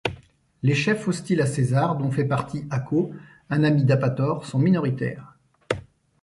[0.63, 3.13] Les chefs hostiles à César, dont fait partie Acco,
[3.51, 5.37] un ami d'Apator, sont minoritaires.